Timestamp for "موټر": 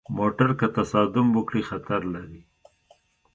0.17-0.49